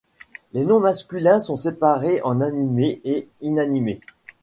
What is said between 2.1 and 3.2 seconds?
en animés